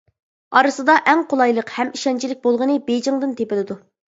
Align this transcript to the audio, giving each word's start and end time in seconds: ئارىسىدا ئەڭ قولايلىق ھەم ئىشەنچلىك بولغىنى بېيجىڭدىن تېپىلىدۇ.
ئارىسىدا 0.61 0.95
ئەڭ 1.11 1.21
قولايلىق 1.35 1.69
ھەم 1.75 1.93
ئىشەنچلىك 1.99 2.43
بولغىنى 2.49 2.81
بېيجىڭدىن 2.89 3.39
تېپىلىدۇ. 3.43 3.79